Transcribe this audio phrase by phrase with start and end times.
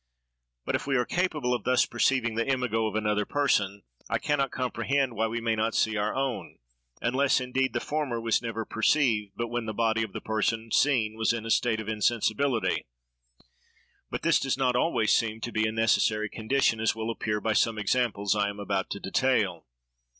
[0.65, 4.39] But if we are capable of thus perceiving the imago of another person, I can
[4.39, 6.57] not comprehend why we may not see our own;
[7.03, 11.15] unless, indeed, the former was never perceived but when the body of the person seen
[11.17, 12.87] was in a state of insensibility;
[14.09, 17.53] but this does not always seem to be a necessary condition, as will appear by
[17.53, 19.67] some examples I am about to detail.